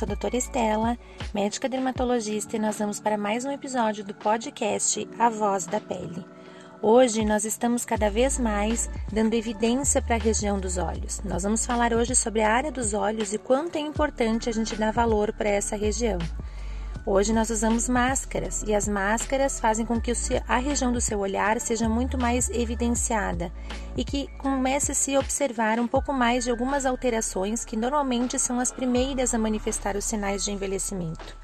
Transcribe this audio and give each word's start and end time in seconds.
sou 0.00 0.06
a 0.06 0.08
doutora 0.08 0.36
Estela, 0.38 0.98
médica 1.34 1.68
dermatologista, 1.68 2.56
e 2.56 2.58
nós 2.58 2.78
vamos 2.78 2.98
para 2.98 3.18
mais 3.18 3.44
um 3.44 3.50
episódio 3.50 4.02
do 4.02 4.14
podcast 4.14 5.06
A 5.18 5.28
Voz 5.28 5.66
da 5.66 5.78
Pele. 5.78 6.24
Hoje 6.80 7.22
nós 7.22 7.44
estamos 7.44 7.84
cada 7.84 8.08
vez 8.08 8.38
mais 8.38 8.88
dando 9.12 9.34
evidência 9.34 10.00
para 10.00 10.16
a 10.16 10.18
região 10.18 10.58
dos 10.58 10.78
olhos. 10.78 11.20
Nós 11.22 11.42
vamos 11.42 11.66
falar 11.66 11.92
hoje 11.92 12.14
sobre 12.14 12.40
a 12.40 12.50
área 12.50 12.72
dos 12.72 12.94
olhos 12.94 13.34
e 13.34 13.38
quanto 13.38 13.76
é 13.76 13.80
importante 13.80 14.48
a 14.48 14.52
gente 14.52 14.74
dar 14.74 14.90
valor 14.90 15.34
para 15.34 15.50
essa 15.50 15.76
região. 15.76 16.18
Hoje 17.12 17.32
nós 17.32 17.50
usamos 17.50 17.88
máscaras 17.88 18.62
e 18.64 18.72
as 18.72 18.86
máscaras 18.86 19.58
fazem 19.58 19.84
com 19.84 20.00
que 20.00 20.12
a 20.46 20.58
região 20.58 20.92
do 20.92 21.00
seu 21.00 21.18
olhar 21.18 21.60
seja 21.60 21.88
muito 21.88 22.16
mais 22.16 22.48
evidenciada 22.50 23.50
e 23.96 24.04
que 24.04 24.28
comece 24.38 24.92
a 24.92 24.94
se 24.94 25.18
observar 25.18 25.80
um 25.80 25.88
pouco 25.88 26.12
mais 26.12 26.44
de 26.44 26.52
algumas 26.52 26.86
alterações 26.86 27.64
que 27.64 27.76
normalmente 27.76 28.38
são 28.38 28.60
as 28.60 28.70
primeiras 28.70 29.34
a 29.34 29.38
manifestar 29.40 29.96
os 29.96 30.04
sinais 30.04 30.44
de 30.44 30.52
envelhecimento. 30.52 31.36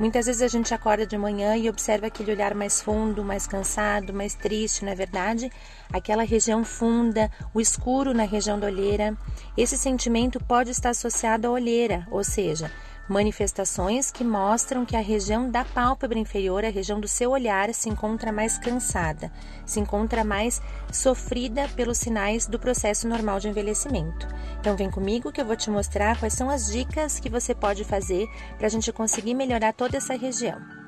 Muitas 0.00 0.24
vezes 0.24 0.40
a 0.40 0.48
gente 0.48 0.72
acorda 0.72 1.06
de 1.06 1.18
manhã 1.18 1.54
e 1.54 1.68
observa 1.68 2.06
aquele 2.06 2.32
olhar 2.32 2.54
mais 2.54 2.80
fundo, 2.80 3.22
mais 3.22 3.46
cansado, 3.46 4.14
mais 4.14 4.34
triste, 4.34 4.86
não 4.86 4.92
é 4.92 4.94
verdade? 4.94 5.52
Aquela 5.92 6.22
região 6.22 6.64
funda, 6.64 7.30
o 7.52 7.60
escuro 7.60 8.14
na 8.14 8.24
região 8.24 8.58
da 8.58 8.68
olheira. 8.68 9.14
Esse 9.54 9.76
sentimento 9.76 10.40
pode 10.40 10.70
estar 10.70 10.90
associado 10.90 11.46
à 11.46 11.50
olheira, 11.50 12.06
ou 12.10 12.24
seja, 12.24 12.72
manifestações 13.08 14.10
que 14.10 14.24
mostram 14.24 14.84
que 14.84 14.96
a 14.96 15.00
região 15.00 15.50
da 15.50 15.64
pálpebra 15.64 16.18
inferior, 16.18 16.64
a 16.64 16.70
região 16.70 17.00
do 17.00 17.08
seu 17.08 17.30
olhar, 17.30 17.72
se 17.74 17.88
encontra 17.88 18.32
mais 18.32 18.58
cansada, 18.58 19.30
se 19.66 19.80
encontra 19.80 20.24
mais 20.24 20.60
sofrida 20.92 21.68
pelos 21.76 21.98
sinais 21.98 22.46
do 22.46 22.58
processo 22.58 23.06
normal 23.08 23.40
de 23.40 23.48
envelhecimento. 23.48 24.26
Então, 24.60 24.76
vem 24.76 24.90
comigo 24.90 25.32
que 25.32 25.40
eu 25.40 25.46
vou 25.46 25.56
te 25.56 25.70
mostrar 25.70 26.18
quais 26.18 26.34
são 26.34 26.48
as 26.48 26.70
dicas 26.70 27.20
que 27.20 27.28
você 27.28 27.54
pode 27.54 27.84
fazer 27.84 28.26
para 28.56 28.66
a 28.66 28.70
gente 28.70 28.92
conseguir 28.92 29.34
melhorar 29.34 29.72
toda 29.72 29.96
essa 29.96 30.16
região. 30.16 30.83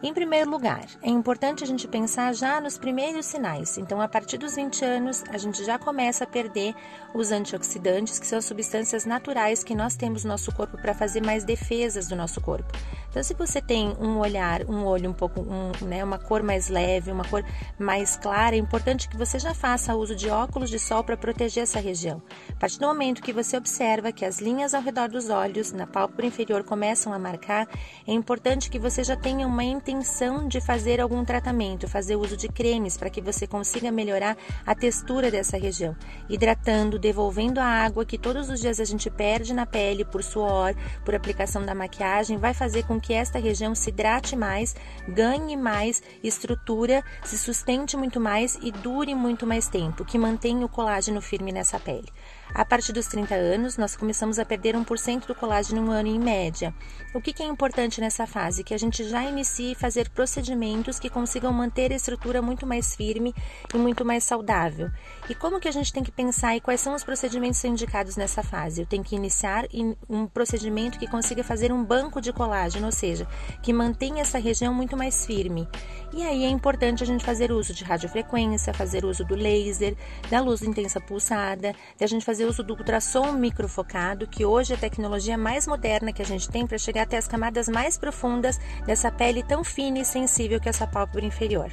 Em 0.00 0.14
primeiro 0.14 0.48
lugar, 0.48 0.86
é 1.02 1.10
importante 1.10 1.64
a 1.64 1.66
gente 1.66 1.88
pensar 1.88 2.32
já 2.32 2.60
nos 2.60 2.78
primeiros 2.78 3.26
sinais. 3.26 3.76
Então, 3.78 4.00
a 4.00 4.06
partir 4.06 4.38
dos 4.38 4.54
20 4.54 4.84
anos, 4.84 5.24
a 5.28 5.36
gente 5.36 5.64
já 5.64 5.76
começa 5.76 6.22
a 6.22 6.26
perder 6.26 6.72
os 7.12 7.32
antioxidantes, 7.32 8.16
que 8.16 8.26
são 8.26 8.40
substâncias 8.40 9.04
naturais 9.04 9.64
que 9.64 9.74
nós 9.74 9.96
temos 9.96 10.22
no 10.22 10.30
nosso 10.30 10.54
corpo 10.54 10.80
para 10.80 10.94
fazer 10.94 11.20
mais 11.20 11.42
defesas 11.42 12.06
do 12.06 12.14
nosso 12.14 12.40
corpo. 12.40 12.72
Então, 13.10 13.22
se 13.24 13.34
você 13.34 13.60
tem 13.60 13.96
um 14.00 14.18
olhar, 14.18 14.62
um 14.70 14.84
olho 14.84 15.10
um 15.10 15.12
pouco, 15.12 15.40
um, 15.40 15.72
né, 15.84 16.04
uma 16.04 16.18
cor 16.18 16.44
mais 16.44 16.68
leve, 16.68 17.10
uma 17.10 17.24
cor 17.24 17.44
mais 17.76 18.16
clara, 18.16 18.54
é 18.54 18.58
importante 18.58 19.08
que 19.08 19.16
você 19.16 19.36
já 19.38 19.52
faça 19.52 19.96
uso 19.96 20.14
de 20.14 20.30
óculos 20.30 20.70
de 20.70 20.78
sol 20.78 21.02
para 21.02 21.16
proteger 21.16 21.64
essa 21.64 21.80
região. 21.80 22.22
A 22.50 22.60
partir 22.60 22.78
do 22.78 22.86
momento 22.86 23.20
que 23.20 23.32
você 23.32 23.56
observa 23.56 24.12
que 24.12 24.24
as 24.24 24.40
linhas 24.40 24.74
ao 24.74 24.82
redor 24.82 25.08
dos 25.08 25.28
olhos, 25.28 25.72
na 25.72 25.88
pálpebra 25.88 26.26
inferior, 26.26 26.62
começam 26.62 27.12
a 27.12 27.18
marcar, 27.18 27.66
é 28.06 28.12
importante 28.12 28.70
que 28.70 28.78
você 28.78 29.02
já 29.02 29.16
tenha 29.16 29.44
uma 29.44 29.64
intenção 29.88 30.46
de 30.46 30.60
fazer 30.60 31.00
algum 31.00 31.24
tratamento, 31.24 31.88
fazer 31.88 32.14
uso 32.14 32.36
de 32.36 32.46
cremes 32.46 32.98
para 32.98 33.08
que 33.08 33.22
você 33.22 33.46
consiga 33.46 33.90
melhorar 33.90 34.36
a 34.66 34.74
textura 34.74 35.30
dessa 35.30 35.56
região, 35.56 35.96
hidratando, 36.28 36.98
devolvendo 36.98 37.58
a 37.58 37.64
água 37.64 38.04
que 38.04 38.18
todos 38.18 38.50
os 38.50 38.60
dias 38.60 38.80
a 38.80 38.84
gente 38.84 39.08
perde 39.08 39.54
na 39.54 39.64
pele 39.64 40.04
por 40.04 40.22
suor, 40.22 40.74
por 41.06 41.14
aplicação 41.14 41.64
da 41.64 41.74
maquiagem, 41.74 42.36
vai 42.36 42.52
fazer 42.52 42.84
com 42.84 43.00
que 43.00 43.14
esta 43.14 43.38
região 43.38 43.74
se 43.74 43.88
hidrate 43.88 44.36
mais, 44.36 44.76
ganhe 45.08 45.56
mais 45.56 46.02
estrutura, 46.22 47.02
se 47.24 47.38
sustente 47.38 47.96
muito 47.96 48.20
mais 48.20 48.58
e 48.60 48.70
dure 48.70 49.14
muito 49.14 49.46
mais 49.46 49.68
tempo, 49.68 50.04
que 50.04 50.18
mantenha 50.18 50.66
o 50.66 50.68
colágeno 50.68 51.22
firme 51.22 51.50
nessa 51.50 51.80
pele. 51.80 52.08
A 52.54 52.64
partir 52.64 52.92
dos 52.92 53.06
30 53.06 53.34
anos, 53.34 53.76
nós 53.76 53.94
começamos 53.94 54.38
a 54.38 54.44
perder 54.44 54.74
1% 54.74 55.26
do 55.26 55.34
colágeno 55.34 55.82
um 55.82 55.90
ano 55.90 56.08
em 56.08 56.18
média. 56.18 56.74
O 57.14 57.20
que, 57.20 57.42
é 57.42 57.46
importante 57.46 58.00
nessa 58.00 58.26
fase? 58.26 58.64
Que 58.64 58.74
a 58.74 58.78
gente 58.78 59.04
já 59.04 59.24
inicie 59.24 59.74
fazer 59.74 60.10
procedimentos 60.10 60.98
que 60.98 61.08
consigam 61.08 61.52
manter 61.52 61.92
a 61.92 61.96
estrutura 61.96 62.42
muito 62.42 62.66
mais 62.66 62.94
firme 62.94 63.34
e 63.72 63.78
muito 63.78 64.04
mais 64.04 64.24
saudável. 64.24 64.90
E 65.28 65.34
como 65.34 65.60
que 65.60 65.68
a 65.68 65.72
gente 65.72 65.92
tem 65.92 66.02
que 66.02 66.10
pensar 66.10 66.56
e 66.56 66.60
quais 66.60 66.80
são 66.80 66.94
os 66.94 67.04
procedimentos 67.04 67.62
indicados 67.64 68.16
nessa 68.16 68.42
fase? 68.42 68.82
Eu 68.82 68.86
tenho 68.86 69.04
que 69.04 69.16
iniciar 69.16 69.66
um 70.08 70.26
procedimento 70.26 70.98
que 70.98 71.06
consiga 71.06 71.42
fazer 71.42 71.72
um 71.72 71.82
banco 71.82 72.20
de 72.20 72.32
colágeno, 72.32 72.86
ou 72.86 72.92
seja, 72.92 73.26
que 73.62 73.72
mantenha 73.72 74.22
essa 74.22 74.38
região 74.38 74.74
muito 74.74 74.96
mais 74.96 75.24
firme. 75.24 75.68
E 76.12 76.22
aí 76.22 76.44
é 76.44 76.48
importante 76.48 77.02
a 77.02 77.06
gente 77.06 77.24
fazer 77.24 77.52
uso 77.52 77.72
de 77.72 77.84
radiofrequência, 77.84 78.74
fazer 78.74 79.04
uso 79.04 79.24
do 79.24 79.34
laser, 79.34 79.96
da 80.30 80.40
luz 80.40 80.62
intensa 80.62 81.00
pulsada, 81.00 81.74
de 81.96 82.04
a 82.04 82.06
gente 82.06 82.24
fazer 82.24 82.37
uso 82.44 82.62
do 82.62 82.74
ultrassom 82.74 83.32
microfocado, 83.32 84.26
que 84.26 84.44
hoje 84.44 84.72
é 84.72 84.76
a 84.76 84.78
tecnologia 84.78 85.36
mais 85.36 85.66
moderna 85.66 86.12
que 86.12 86.22
a 86.22 86.24
gente 86.24 86.48
tem 86.48 86.66
para 86.66 86.78
chegar 86.78 87.02
até 87.02 87.16
as 87.16 87.28
camadas 87.28 87.68
mais 87.68 87.96
profundas 87.96 88.58
dessa 88.86 89.10
pele 89.10 89.42
tão 89.42 89.64
fina 89.64 89.98
e 89.98 90.04
sensível 90.04 90.60
que 90.60 90.68
é 90.68 90.70
essa 90.70 90.86
pálpebra 90.86 91.24
inferior. 91.24 91.70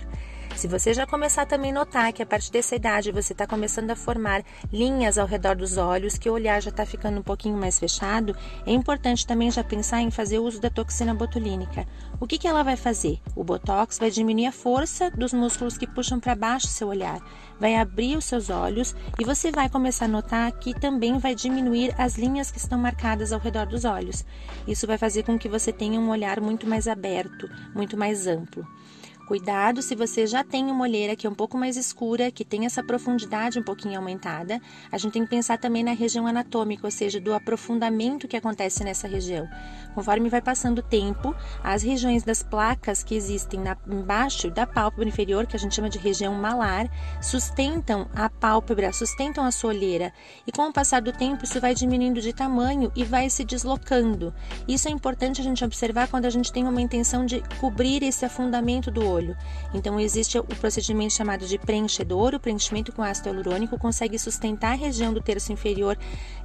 Se 0.56 0.70
você 0.70 0.94
já 0.94 1.06
começar 1.06 1.46
também 1.46 1.72
a 1.72 1.74
notar 1.74 2.14
que 2.14 2.24
a 2.24 2.26
partir 2.26 2.50
dessa 2.50 2.78
idade 2.78 3.12
você 3.12 3.34
está 3.34 3.46
começando 3.46 3.92
a 3.92 3.96
formar 3.96 4.42
linhas 4.72 5.18
ao 5.18 5.28
redor 5.28 5.54
dos 5.54 5.76
olhos, 5.76 6.18
que 6.18 6.30
o 6.30 6.34
olhar 6.34 6.62
já 6.62 6.70
está 6.70 6.86
ficando 6.86 7.20
um 7.20 7.24
pouquinho 7.24 7.58
mais 7.58 7.78
fechado, 7.78 8.34
é 8.66 8.72
importante 8.72 9.28
também 9.28 9.52
já 9.52 9.66
pensar 9.66 10.00
em 10.02 10.10
fazer 10.10 10.40
uso 10.40 10.62
da 10.62 10.70
toxina 10.70 11.14
botulínica. 11.14 11.86
O 12.22 12.26
que, 12.26 12.38
que 12.38 12.48
ela 12.48 12.64
vai 12.64 12.78
fazer? 12.78 13.20
O 13.36 13.44
botox 13.44 14.00
vai 14.00 14.10
diminuir 14.10 14.46
a 14.46 14.52
força 14.52 15.12
dos 15.12 15.34
músculos 15.34 15.78
que 15.78 15.86
puxam 15.86 16.22
para 16.22 16.36
baixo 16.36 16.68
seu 16.68 16.88
olhar, 16.88 17.20
vai 17.60 17.76
abrir 17.76 18.18
os 18.18 18.24
seus 18.24 18.50
olhos 18.50 18.96
e 19.20 19.26
você 19.26 19.52
vai 19.52 19.68
começar 19.68 20.06
a 20.06 20.10
notar 20.10 20.50
que 20.54 20.74
também 20.74 21.18
vai 21.18 21.36
diminuir 21.36 21.94
as 21.98 22.18
linhas 22.18 22.50
que 22.50 22.60
estão 22.60 22.80
marcadas 22.80 23.34
ao 23.34 23.42
redor 23.42 23.66
dos 23.66 23.84
olhos. 23.84 24.26
Isso 24.66 24.88
vai 24.88 24.98
fazer 24.98 25.24
com 25.24 25.38
que 25.38 25.50
você 25.50 25.74
tenha 25.74 26.00
um 26.00 26.10
olhar 26.10 26.40
muito 26.40 26.66
mais 26.66 26.88
aberto, 26.88 27.50
muito 27.76 27.98
mais 27.98 28.26
amplo. 28.26 28.66
Cuidado 29.26 29.82
se 29.82 29.96
você 29.96 30.28
já 30.28 30.44
tem 30.44 30.66
uma 30.70 30.84
olheira 30.84 31.16
que 31.16 31.26
é 31.26 31.30
um 31.30 31.34
pouco 31.34 31.58
mais 31.58 31.76
escura, 31.78 32.30
que 32.30 32.46
tem 32.46 32.68
essa 32.68 32.84
profundidade 32.84 33.58
um 33.58 33.64
pouquinho 33.64 33.98
aumentada. 33.98 34.62
A 34.92 35.00
gente 35.00 35.14
tem 35.14 35.24
que 35.24 35.30
pensar 35.30 35.58
também 35.58 35.84
na 35.84 35.94
região 35.94 36.28
anatômica, 36.28 36.86
ou 36.86 36.92
seja, 36.92 37.20
do 37.20 37.34
aprofundamento 37.34 38.28
que 38.28 38.38
acontece 38.38 38.84
nessa 38.84 39.08
região. 39.08 39.48
Conforme 39.96 40.30
vai 40.30 40.42
passando 40.44 40.80
o 40.80 40.84
tempo, 40.84 41.36
as 41.64 41.82
regiões 41.82 42.24
das 42.24 42.44
placas 42.44 43.04
que 43.04 43.16
existem 43.16 43.60
na, 43.60 43.76
embaixo 43.88 44.52
da 44.52 44.68
pálpebra 44.68 45.10
inferior, 45.10 45.48
que 45.48 45.56
a 45.56 45.60
gente 45.60 45.74
chama 45.74 45.90
de 45.90 45.98
região 45.98 46.36
malar, 46.36 46.88
sustentam 47.20 48.08
a 48.14 48.30
pálpebra, 48.30 48.94
sustentam 48.94 49.44
a 49.44 49.52
sua 49.52 49.72
olheira. 49.72 50.14
E 50.46 50.52
com 50.52 50.68
o 50.68 50.74
passar 50.74 51.02
do 51.02 51.12
tempo, 51.12 51.46
isso 51.46 51.60
vai 51.60 51.74
diminuindo 51.74 52.22
de 52.22 52.32
tamanho 52.32 52.92
e 52.96 53.04
vai 53.04 53.28
se 53.32 53.44
deslocando. 53.44 54.32
Isso 54.68 54.88
é 54.88 54.92
importante 54.92 55.42
a 55.42 55.44
gente 55.44 55.66
observar 55.66 56.10
quando 56.10 56.26
a 56.26 56.30
gente 56.30 56.54
tem 56.54 56.68
uma 56.68 56.82
intenção 56.82 57.26
de 57.26 57.42
cobrir 57.60 58.04
esse 58.04 58.24
afundamento 58.24 58.92
do 58.92 59.04
olho 59.04 59.15
olho. 59.16 59.38
Então, 59.74 60.00
existe 60.00 60.38
o 60.38 60.44
procedimento 60.44 61.14
chamado 61.14 61.48
de 61.48 61.58
preenchedor. 61.58 62.36
O 62.36 62.40
preenchimento 62.40 62.92
com 62.92 63.02
ácido 63.02 63.30
hialurônico 63.30 63.80
consegue 63.80 64.20
sustentar 64.20 64.74
a 64.74 64.76
região 64.76 65.14
do 65.14 65.22
terço 65.22 65.52
inferior, 65.52 65.98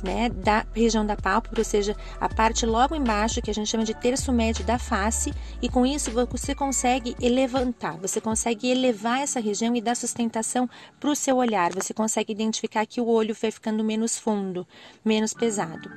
né, 0.03 0.28
da 0.28 0.64
região 0.75 1.04
da 1.04 1.16
pálpebra, 1.16 1.60
ou 1.60 1.64
seja, 1.64 1.97
a 2.20 2.28
parte 2.28 2.64
logo 2.64 2.94
embaixo, 2.94 3.42
que 3.42 3.50
a 3.50 3.54
gente 3.54 3.69
chama 3.69 3.84
de 3.84 3.94
terço 3.94 4.32
médio 4.32 4.64
da 4.64 4.78
face, 4.78 5.32
e 5.60 5.69
com 5.69 5.84
isso 5.84 6.10
você 6.10 6.54
consegue 6.54 7.16
levantar, 7.20 7.97
você 7.98 8.20
consegue 8.20 8.70
elevar 8.70 9.20
essa 9.20 9.41
região 9.41 9.75
e 9.75 9.81
dar 9.81 9.97
sustentação 9.97 10.69
para 10.98 11.10
o 11.10 11.16
seu 11.16 11.37
olhar. 11.37 11.72
Você 11.72 11.92
consegue 11.92 12.32
identificar 12.32 12.87
que 12.87 13.00
o 13.00 13.06
olho 13.06 13.37
vai 13.41 13.50
ficando 13.50 13.82
menos 13.84 14.19
fundo, 14.19 14.66
menos 15.04 15.34
pesado. 15.34 15.91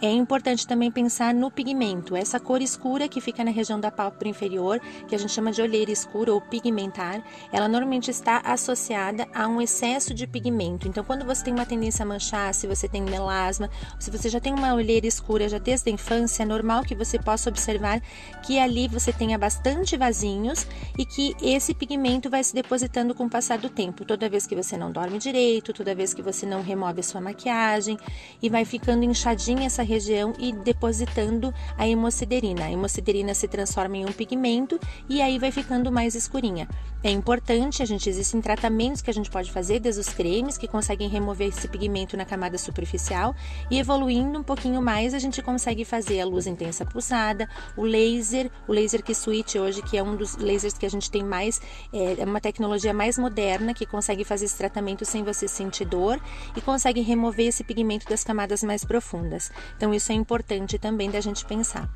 É 0.00 0.12
importante 0.12 0.64
também 0.64 0.92
pensar 0.92 1.34
no 1.34 1.50
pigmento, 1.50 2.14
essa 2.14 2.38
cor 2.38 2.62
escura 2.62 3.08
que 3.08 3.20
fica 3.20 3.42
na 3.42 3.50
região 3.50 3.80
da 3.80 3.90
pálpebra 3.90 4.28
inferior, 4.28 4.80
que 5.08 5.14
a 5.14 5.18
gente 5.18 5.32
chama 5.32 5.50
de 5.50 5.60
olheira 5.60 5.90
escura 5.90 6.32
ou 6.32 6.40
pigmentar, 6.40 7.20
ela 7.50 7.66
normalmente 7.66 8.08
está 8.08 8.40
associada 8.44 9.26
a 9.34 9.48
um 9.48 9.60
excesso 9.60 10.14
de 10.14 10.24
pigmento. 10.24 10.86
Então, 10.86 11.02
quando 11.02 11.24
você 11.24 11.42
tem 11.42 11.52
uma 11.52 11.66
tendência 11.66 12.04
a 12.04 12.06
manchar, 12.06 12.54
se 12.54 12.68
você 12.68 12.88
tem 12.88 13.02
melasma, 13.02 13.68
se 13.98 14.08
você 14.08 14.28
já 14.28 14.38
tem 14.38 14.54
uma 14.54 14.72
olheira 14.72 15.04
escura 15.04 15.48
já 15.48 15.58
desde 15.58 15.90
a 15.90 15.92
infância, 15.92 16.44
é 16.44 16.46
normal 16.46 16.84
que 16.84 16.94
você 16.94 17.18
possa 17.18 17.50
observar 17.50 18.00
que 18.44 18.60
ali 18.60 18.86
você 18.86 19.12
tenha 19.12 19.36
bastante 19.36 19.96
vasinhos 19.96 20.64
e 20.96 21.04
que 21.04 21.34
esse 21.42 21.74
pigmento 21.74 22.30
vai 22.30 22.44
se 22.44 22.54
depositando 22.54 23.16
com 23.16 23.24
o 23.24 23.30
passar 23.30 23.58
do 23.58 23.68
tempo, 23.68 24.04
toda 24.04 24.28
vez 24.28 24.46
que 24.46 24.54
você 24.54 24.76
não 24.76 24.92
dorme 24.92 25.18
direito, 25.18 25.72
toda 25.72 25.92
vez 25.92 26.14
que 26.14 26.22
você 26.22 26.46
não 26.46 26.62
remove 26.62 27.00
a 27.00 27.02
sua 27.02 27.20
maquiagem 27.20 27.98
e 28.40 28.48
vai 28.48 28.64
ficando 28.64 29.02
inchadinha 29.02 29.66
essa 29.66 29.87
região 29.88 30.34
e 30.38 30.52
depositando 30.52 31.52
a 31.76 31.88
hemociderina. 31.88 32.66
A 32.66 32.70
hemociderina 32.70 33.34
se 33.34 33.48
transforma 33.48 33.96
em 33.96 34.04
um 34.04 34.12
pigmento 34.12 34.78
e 35.08 35.20
aí 35.20 35.38
vai 35.38 35.50
ficando 35.50 35.90
mais 35.90 36.14
escurinha. 36.14 36.68
É 37.02 37.10
importante, 37.10 37.80
a 37.80 37.86
gente 37.86 38.08
existem 38.08 38.40
tratamentos 38.40 39.00
que 39.00 39.08
a 39.08 39.14
gente 39.14 39.30
pode 39.30 39.52
fazer, 39.52 39.78
desde 39.78 40.00
os 40.00 40.08
cremes 40.08 40.58
que 40.58 40.66
conseguem 40.66 41.08
remover 41.08 41.48
esse 41.48 41.68
pigmento 41.68 42.16
na 42.16 42.24
camada 42.24 42.58
superficial 42.58 43.36
e 43.70 43.78
evoluindo 43.78 44.36
um 44.36 44.42
pouquinho 44.42 44.82
mais, 44.82 45.14
a 45.14 45.18
gente 45.20 45.40
consegue 45.40 45.84
fazer 45.84 46.20
a 46.20 46.26
luz 46.26 46.48
intensa 46.48 46.84
pulsada, 46.84 47.48
o 47.76 47.84
laser, 47.84 48.50
o 48.66 48.72
laser 48.72 49.02
que 49.02 49.14
switch 49.14 49.54
hoje, 49.54 49.80
que 49.80 49.96
é 49.96 50.02
um 50.02 50.16
dos 50.16 50.36
lasers 50.36 50.76
que 50.76 50.84
a 50.84 50.90
gente 50.90 51.08
tem 51.08 51.22
mais, 51.22 51.60
é, 51.92 52.20
é 52.20 52.24
uma 52.24 52.40
tecnologia 52.40 52.92
mais 52.92 53.16
moderna 53.16 53.72
que 53.72 53.86
consegue 53.86 54.24
fazer 54.24 54.46
esse 54.46 54.58
tratamento 54.58 55.04
sem 55.04 55.22
você 55.22 55.46
sentir 55.46 55.84
dor 55.84 56.20
e 56.56 56.60
consegue 56.60 57.00
remover 57.00 57.46
esse 57.46 57.62
pigmento 57.62 58.08
das 58.08 58.24
camadas 58.24 58.64
mais 58.64 58.84
profundas. 58.84 59.52
Então, 59.78 59.94
isso 59.94 60.10
é 60.10 60.14
importante 60.16 60.76
também 60.76 61.08
da 61.08 61.20
gente 61.20 61.44
pensar. 61.44 61.88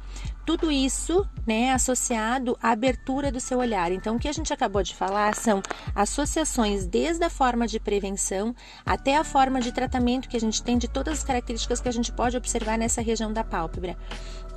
Tudo 0.47 0.71
isso, 0.71 1.27
né, 1.45 1.73
associado 1.73 2.57
à 2.63 2.71
abertura 2.71 3.33
do 3.33 3.41
seu 3.41 3.59
olhar. 3.59 3.91
Então, 3.91 4.15
o 4.15 4.19
que 4.21 4.29
a 4.29 4.33
gente 4.33 4.53
acabou 4.53 4.85
de 4.85 4.95
falar 4.95 5.35
são 5.35 5.61
associações 5.93 6.87
desde 6.87 7.25
a 7.25 7.31
forma 7.31 7.67
de 7.67 7.81
prevenção 7.81 8.55
até 8.87 9.17
a 9.17 9.25
forma 9.25 9.61
de 9.61 9.73
tratamento 9.73 10.29
que 10.29 10.37
a 10.37 10.41
gente 10.41 10.63
tem 10.63 10.79
de 10.79 10.87
todas 10.87 11.19
as 11.19 11.25
características 11.25 11.81
que 11.81 11.89
a 11.89 11.93
gente 11.93 12.13
pode 12.13 12.37
observar 12.37 12.79
nessa 12.79 13.03
região 13.03 13.33
da 13.33 13.43
pálpebra. 13.43 13.97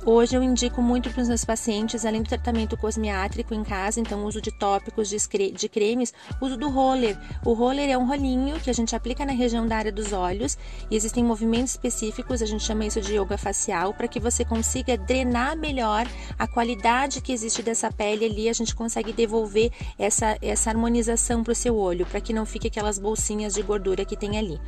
Hoje 0.08 0.36
eu 0.36 0.42
indico 0.42 0.80
muito 0.80 1.10
para 1.10 1.20
os 1.20 1.26
meus 1.26 1.44
pacientes, 1.44 2.06
além 2.06 2.22
do 2.22 2.28
tratamento 2.28 2.76
cosmiátrico 2.76 3.52
em 3.52 3.64
casa, 3.64 3.98
então 3.98 4.24
uso 4.24 4.40
de 4.40 4.52
tópicos, 4.52 5.08
de 5.08 5.68
cremes, 5.68 6.14
uso 6.40 6.56
do 6.56 6.68
roller. 6.70 7.18
O 7.44 7.54
roller 7.54 7.90
é 7.90 7.98
um 7.98 8.06
rolinho 8.06 8.60
que 8.60 8.70
a 8.70 8.72
gente 8.72 8.94
aplica 8.94 9.26
na 9.26 9.32
região 9.32 9.66
da 9.66 9.76
área 9.76 9.90
dos 9.90 10.12
olhos 10.12 10.56
e 10.88 10.94
existem 10.94 11.24
movimentos 11.24 11.72
específicos, 11.72 12.40
a 12.40 12.46
gente 12.46 12.62
chama 12.62 12.86
isso 12.86 13.00
de 13.00 13.18
yoga 13.18 13.36
facial, 13.36 13.92
para 13.92 14.06
que 14.06 14.20
você 14.20 14.44
consiga 14.44 14.96
drenar 14.96 15.56
melhor 15.56 16.06
a 16.38 16.46
qualidade 16.46 17.20
que 17.20 17.32
existe 17.32 17.60
dessa 17.60 17.90
pele 17.90 18.26
ali, 18.26 18.48
a 18.48 18.52
gente 18.52 18.76
consegue 18.76 19.12
devolver 19.12 19.72
essa, 19.98 20.38
essa 20.40 20.70
harmonização 20.70 21.42
para 21.42 21.50
o 21.50 21.56
seu 21.56 21.76
olho, 21.76 22.06
para 22.06 22.20
que 22.20 22.32
não 22.32 22.46
fique 22.46 22.68
aquelas 22.68 22.96
bolsinhas 22.96 23.54
de 23.54 23.62
gordura 23.62 24.04
que 24.04 24.16
tem 24.16 24.38
ali. 24.38 24.60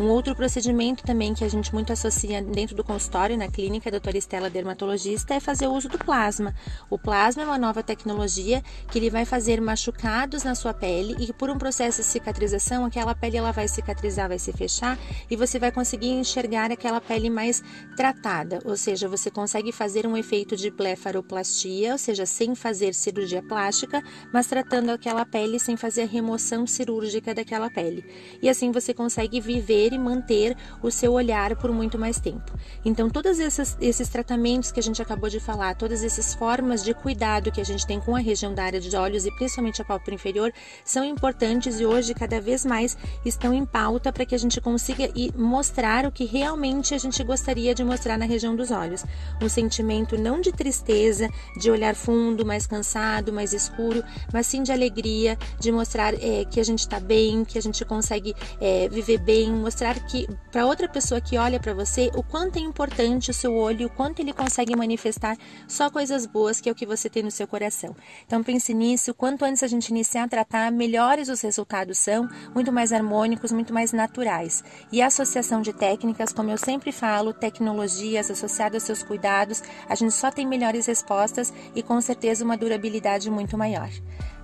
Um 0.00 0.08
outro 0.08 0.34
procedimento 0.34 1.04
também 1.04 1.34
que 1.34 1.44
a 1.44 1.48
gente 1.48 1.72
muito 1.74 1.92
associa 1.92 2.40
dentro 2.40 2.74
do 2.74 2.82
consultório, 2.82 3.36
na 3.36 3.46
clínica, 3.46 3.90
a 3.90 3.92
doutora 3.92 4.16
Estela 4.16 4.48
dermatologista, 4.48 5.34
é 5.34 5.40
fazer 5.40 5.66
o 5.66 5.72
uso 5.72 5.86
do 5.86 5.98
plasma. 5.98 6.54
O 6.88 6.98
plasma 6.98 7.42
é 7.42 7.44
uma 7.46 7.58
nova 7.58 7.82
tecnologia 7.82 8.62
que 8.90 8.98
ele 8.98 9.10
vai 9.10 9.26
fazer 9.26 9.60
machucados 9.60 10.44
na 10.44 10.54
sua 10.54 10.72
pele 10.72 11.14
e 11.20 11.30
por 11.34 11.50
um 11.50 11.58
processo 11.58 12.00
de 12.00 12.06
cicatrização, 12.06 12.86
aquela 12.86 13.14
pele 13.14 13.36
ela 13.36 13.52
vai 13.52 13.68
cicatrizar, 13.68 14.28
vai 14.28 14.38
se 14.38 14.50
fechar 14.50 14.98
e 15.30 15.36
você 15.36 15.58
vai 15.58 15.70
conseguir 15.70 16.08
enxergar 16.08 16.72
aquela 16.72 17.00
pele 17.00 17.28
mais 17.28 17.62
tratada, 17.94 18.60
ou 18.64 18.76
seja, 18.78 19.06
você 19.08 19.30
consegue 19.30 19.72
fazer 19.72 20.06
um 20.06 20.16
efeito 20.16 20.56
de 20.56 20.70
blefaroplastia, 20.70 21.92
ou 21.92 21.98
seja, 21.98 22.24
sem 22.24 22.54
fazer 22.54 22.94
cirurgia 22.94 23.42
plástica, 23.42 24.02
mas 24.32 24.46
tratando 24.46 24.88
aquela 24.88 25.26
pele 25.26 25.58
sem 25.58 25.76
fazer 25.76 26.02
a 26.02 26.06
remoção 26.06 26.66
cirúrgica 26.66 27.34
daquela 27.34 27.68
pele. 27.68 28.02
E 28.40 28.48
assim 28.48 28.72
você 28.72 28.94
consegue 28.94 29.38
viver 29.38 29.81
e 29.90 29.98
manter 29.98 30.54
o 30.82 30.90
seu 30.90 31.12
olhar 31.12 31.56
por 31.56 31.72
muito 31.72 31.98
mais 31.98 32.20
tempo. 32.20 32.52
Então, 32.84 33.08
todos 33.08 33.38
esses, 33.38 33.76
esses 33.80 34.08
tratamentos 34.08 34.70
que 34.70 34.80
a 34.80 34.82
gente 34.82 35.00
acabou 35.00 35.30
de 35.30 35.40
falar, 35.40 35.74
todas 35.74 36.04
essas 36.04 36.34
formas 36.34 36.84
de 36.84 36.92
cuidado 36.92 37.50
que 37.50 37.60
a 37.60 37.64
gente 37.64 37.86
tem 37.86 37.98
com 37.98 38.14
a 38.14 38.18
região 38.18 38.52
da 38.52 38.64
área 38.64 38.80
de 38.80 38.94
olhos 38.94 39.24
e 39.24 39.30
principalmente 39.32 39.80
a 39.80 39.84
pálpebra 39.84 40.14
inferior 40.14 40.52
são 40.84 41.04
importantes 41.04 41.80
e 41.80 41.86
hoje 41.86 42.12
cada 42.12 42.40
vez 42.40 42.66
mais 42.66 42.96
estão 43.24 43.54
em 43.54 43.64
pauta 43.64 44.12
para 44.12 44.26
que 44.26 44.34
a 44.34 44.38
gente 44.38 44.60
consiga 44.60 45.08
mostrar 45.34 46.04
o 46.04 46.12
que 46.12 46.24
realmente 46.24 46.94
a 46.94 46.98
gente 46.98 47.22
gostaria 47.24 47.74
de 47.74 47.84
mostrar 47.84 48.18
na 48.18 48.24
região 48.24 48.54
dos 48.54 48.70
olhos. 48.70 49.04
Um 49.40 49.48
sentimento 49.48 50.18
não 50.18 50.40
de 50.40 50.52
tristeza, 50.52 51.28
de 51.56 51.70
olhar 51.70 51.94
fundo, 51.94 52.44
mais 52.44 52.66
cansado, 52.66 53.32
mais 53.32 53.52
escuro, 53.52 54.02
mas 54.32 54.46
sim 54.46 54.62
de 54.62 54.72
alegria, 54.72 55.38
de 55.58 55.70
mostrar 55.70 56.14
é, 56.14 56.44
que 56.44 56.60
a 56.60 56.64
gente 56.64 56.80
está 56.80 56.98
bem, 56.98 57.44
que 57.44 57.58
a 57.58 57.62
gente 57.62 57.84
consegue 57.84 58.34
é, 58.60 58.88
viver 58.88 59.18
bem, 59.18 59.50
mostrar 59.72 59.98
que 60.00 60.28
para 60.50 60.66
outra 60.66 60.86
pessoa 60.86 61.18
que 61.18 61.38
olha 61.38 61.58
para 61.58 61.72
você 61.72 62.10
o 62.14 62.22
quanto 62.22 62.58
é 62.58 62.60
importante 62.60 63.30
o 63.30 63.34
seu 63.34 63.54
olho, 63.54 63.86
o 63.86 63.90
quanto 63.90 64.20
ele 64.20 64.30
consegue 64.30 64.76
manifestar 64.76 65.34
só 65.66 65.88
coisas 65.88 66.26
boas 66.26 66.60
que 66.60 66.68
é 66.68 66.72
o 66.72 66.74
que 66.74 66.84
você 66.84 67.08
tem 67.08 67.22
no 67.22 67.30
seu 67.30 67.48
coração. 67.48 67.96
Então 68.26 68.42
pense 68.42 68.74
nisso, 68.74 69.14
quanto 69.14 69.46
antes 69.46 69.62
a 69.62 69.66
gente 69.66 69.88
iniciar 69.88 70.24
a 70.24 70.28
tratar, 70.28 70.70
melhores 70.70 71.30
os 71.30 71.40
resultados 71.40 71.96
são, 71.96 72.28
muito 72.54 72.70
mais 72.70 72.92
harmônicos, 72.92 73.50
muito 73.50 73.72
mais 73.72 73.94
naturais. 73.94 74.62
E 74.92 75.00
a 75.00 75.06
associação 75.06 75.62
de 75.62 75.72
técnicas, 75.72 76.34
como 76.34 76.50
eu 76.50 76.58
sempre 76.58 76.92
falo, 76.92 77.32
tecnologias 77.32 78.30
associadas 78.30 78.82
aos 78.82 78.82
seus 78.82 79.02
cuidados, 79.02 79.62
a 79.88 79.94
gente 79.94 80.12
só 80.12 80.30
tem 80.30 80.46
melhores 80.46 80.84
respostas 80.84 81.50
e 81.74 81.82
com 81.82 81.98
certeza 82.02 82.44
uma 82.44 82.58
durabilidade 82.58 83.30
muito 83.30 83.56
maior. 83.56 83.88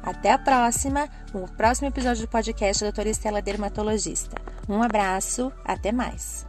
Até 0.02 0.32
a 0.32 0.38
próxima, 0.38 1.06
o 1.34 1.46
próximo 1.54 1.88
episódio 1.88 2.26
do 2.26 2.30
podcast 2.30 2.82
da 2.82 2.86
doutora 2.86 3.10
Estela 3.10 3.42
Dermatologista. 3.42 4.47
Um 4.68 4.82
abraço, 4.82 5.50
até 5.64 5.90
mais. 5.90 6.46